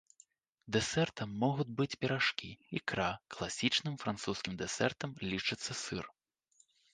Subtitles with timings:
[0.75, 6.05] Дэсертам могуць быць піражкі, ікра, класічным французскім дэсертам лічыцца сыр.